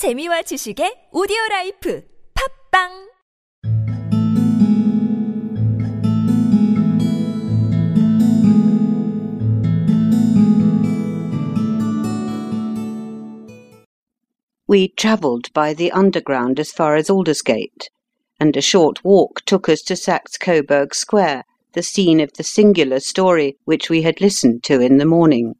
[0.00, 3.10] 재미와 지식의 오디오 라이프 팝빵
[14.66, 17.90] We travelled by the Underground as far as Aldersgate,
[18.40, 21.44] and a short walk took us to Saxe Coburg Square,
[21.74, 25.56] the scene of the singular story which we had listened to in the morning.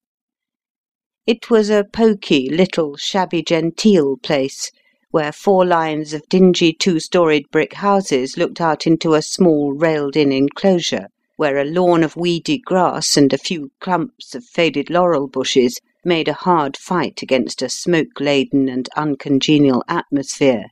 [1.27, 4.70] It was a poky, little, shabby genteel place,
[5.11, 10.16] where four lines of dingy two storied brick houses looked out into a small railed
[10.16, 15.29] in enclosure, where a lawn of weedy grass and a few clumps of faded laurel
[15.29, 20.65] bushes made a hard fight against a smoke laden and uncongenial atmosphere.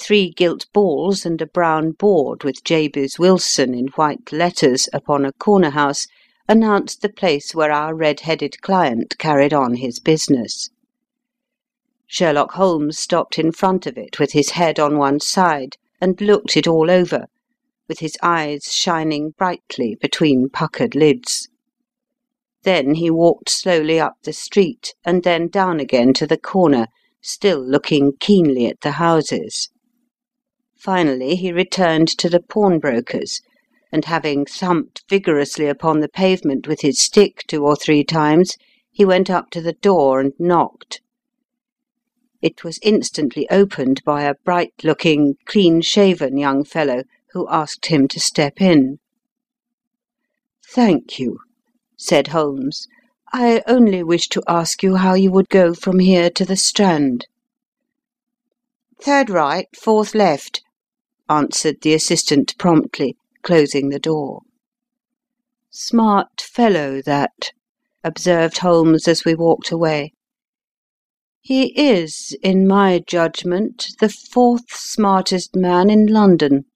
[0.00, 5.32] Three gilt balls and a brown board with Jabez Wilson in white letters upon a
[5.32, 6.06] corner house
[6.48, 10.70] announced the place where our red headed client carried on his business.
[12.06, 16.56] Sherlock Holmes stopped in front of it with his head on one side and looked
[16.56, 17.26] it all over,
[17.86, 21.48] with his eyes shining brightly between puckered lids.
[22.62, 26.86] Then he walked slowly up the street and then down again to the corner,
[27.20, 29.68] still looking keenly at the houses.
[30.78, 33.42] Finally he returned to the pawnbroker's,
[33.92, 38.56] and having thumped vigorously upon the pavement with his stick two or three times,
[38.90, 41.00] he went up to the door and knocked.
[42.40, 48.08] It was instantly opened by a bright looking, clean shaven young fellow, who asked him
[48.08, 48.98] to step in.
[50.66, 51.40] "Thank you,"
[51.96, 52.86] said Holmes.
[53.32, 57.26] "I only wished to ask you how you would go from here to the Strand."
[59.00, 60.62] "Third right, fourth left,"
[61.28, 63.16] answered the assistant promptly,
[63.48, 64.42] closing the door.
[65.70, 67.52] "Smart fellow, that,"
[68.04, 70.12] observed Holmes as we walked away.
[71.40, 76.66] "He is, in my judgment, the fourth smartest man in London,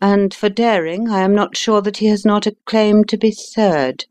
[0.00, 3.32] and for daring I am not sure that he has not a claim to be
[3.32, 4.04] third.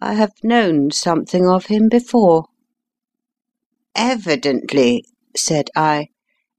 [0.00, 2.46] I have known something of him before."
[3.94, 5.04] "Evidently,"
[5.36, 6.08] said I,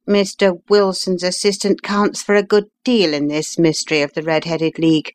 [0.09, 0.59] "Mr.
[0.69, 5.13] Wilson's assistant counts for a good deal in this mystery of the Red headed League.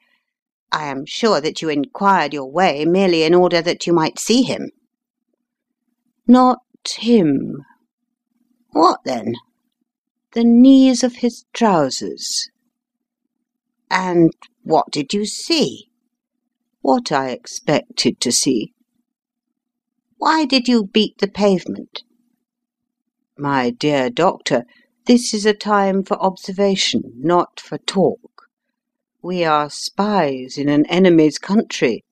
[0.70, 4.42] I am sure that you inquired your way merely in order that you might see
[4.42, 4.70] him."
[6.28, 6.60] "Not
[6.96, 7.64] him."
[8.70, 9.34] "What then?"
[10.32, 12.48] "The knees of his trousers."
[13.90, 14.32] "And
[14.62, 15.90] what did you see?"
[16.82, 18.72] "What I expected to see."
[20.18, 22.04] "Why did you beat the pavement?"
[23.36, 24.64] "My dear Doctor,
[25.06, 28.48] this is a time for observation, not for talk.
[29.22, 32.04] We are spies in an enemy's country.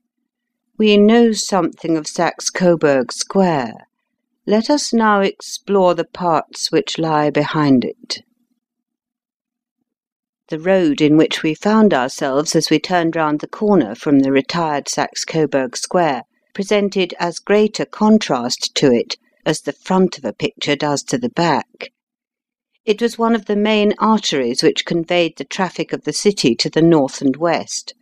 [0.76, 3.86] We know something of Saxe Coburg Square.
[4.46, 8.22] Let us now explore the parts which lie behind it."
[10.48, 14.32] The road in which we found ourselves as we turned round the corner from the
[14.32, 19.16] retired Saxe Coburg Square presented as great a contrast to it
[19.46, 21.92] as the front of a picture does to the back.
[22.84, 26.68] It was one of the main arteries which conveyed the traffic of the city to
[26.68, 27.94] the north and west.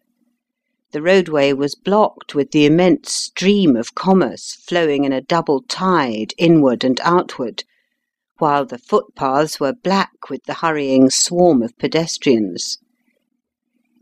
[0.93, 6.33] The roadway was blocked with the immense stream of commerce flowing in a double tide
[6.39, 7.65] inward and outward,
[8.39, 12.79] while the footpaths were black with the hurrying swarm of pedestrians.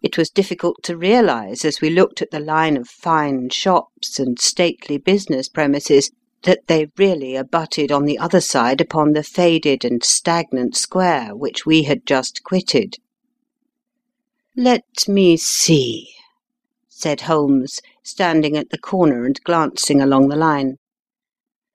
[0.00, 4.38] It was difficult to realise as we looked at the line of fine shops and
[4.38, 6.12] stately business premises
[6.42, 11.66] that they really abutted on the other side upon the faded and stagnant square which
[11.66, 12.96] we had just quitted.
[14.56, 16.08] "Let me see
[17.00, 20.78] said Holmes, standing at the corner and glancing along the line.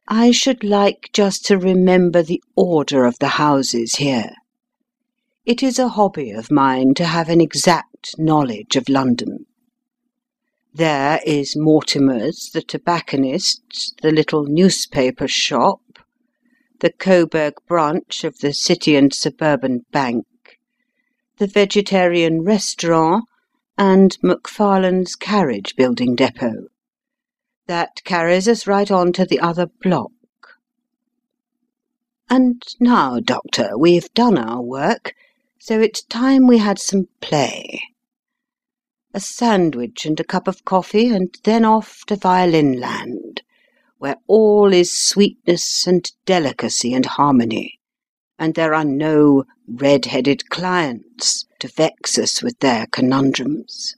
[0.06, 4.34] I should like just to remember the order of the houses here.
[5.46, 9.46] It is a hobby of mine to have an exact knowledge of London.
[10.75, 15.81] There is Mortimer's, the tobacconist's, the little newspaper shop,
[16.79, 20.25] the Coburg branch of the City and Suburban Bank,
[21.37, 23.25] the vegetarian restaurant,
[23.78, 26.70] and Macfarlane's carriage building depot.
[27.67, 30.11] That carries us right on to the other block.
[32.31, 35.14] And now, Doctor, we've done our work,
[35.59, 37.79] so it's time we had some play.
[39.16, 43.44] A sandwich and a cup of coffee, and then off to Violin Land,
[44.00, 47.80] where all is sweetness and delicacy and harmony,
[48.40, 53.96] and there are no red headed clients to vex us with their conundrums.